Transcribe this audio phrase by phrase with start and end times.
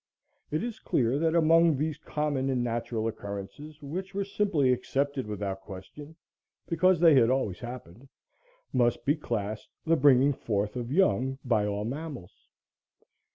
[0.49, 5.61] It is clear that among these common and natural occurrences, which were simply accepted without
[5.61, 6.15] question
[6.67, 8.09] because they had always happened,
[8.73, 12.33] must be classed the bringing forth of young by all mammals.